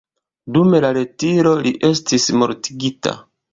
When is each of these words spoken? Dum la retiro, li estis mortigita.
Dum 0.55 0.73
la 0.85 0.89
retiro, 0.97 1.53
li 1.67 1.75
estis 1.91 2.27
mortigita. 2.43 3.17